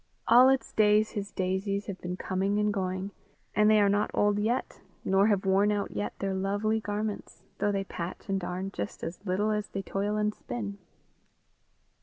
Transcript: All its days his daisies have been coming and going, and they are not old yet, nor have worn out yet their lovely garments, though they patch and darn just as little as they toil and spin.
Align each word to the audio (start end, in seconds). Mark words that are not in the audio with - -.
All 0.27 0.49
its 0.49 0.73
days 0.73 1.11
his 1.11 1.29
daisies 1.31 1.85
have 1.85 2.01
been 2.01 2.17
coming 2.17 2.57
and 2.57 2.73
going, 2.73 3.11
and 3.55 3.69
they 3.69 3.79
are 3.79 3.87
not 3.87 4.09
old 4.15 4.39
yet, 4.39 4.81
nor 5.05 5.27
have 5.27 5.45
worn 5.45 5.71
out 5.71 5.91
yet 5.91 6.17
their 6.17 6.33
lovely 6.33 6.79
garments, 6.79 7.43
though 7.59 7.71
they 7.71 7.83
patch 7.83 8.27
and 8.27 8.39
darn 8.39 8.71
just 8.71 9.03
as 9.03 9.23
little 9.27 9.51
as 9.51 9.67
they 9.67 9.83
toil 9.83 10.15
and 10.17 10.33
spin. 10.33 10.79